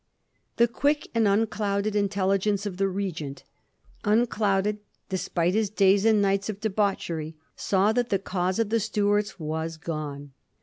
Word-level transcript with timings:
The 0.57 0.67
quick 0.67 1.09
and 1.13 1.27
unclouded 1.27 1.93
intelli 1.93 2.39
gence 2.39 2.65
of 2.65 2.77
the 2.77 2.87
Regent— 2.87 3.43
unclouded 4.13 4.79
despite 5.09 5.53
his 5.53 5.69
days 5.69 6.05
and 6.05 6.19
nights 6.19 6.49
of 6.49 6.59
debauchery— 6.59 7.35
saw 7.69 7.91
that 7.91 8.09
the 8.09 8.17
cause 8.17 8.57
of 8.57 8.69
the 8.71 8.79
Stuarts 8.79 9.39
was 9.39 9.77
gone. 9.77 10.31